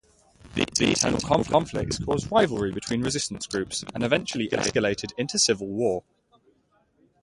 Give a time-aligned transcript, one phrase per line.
[0.55, 6.01] These internal conflicts caused rivalry between resistance groups and eventually escalated into civil war.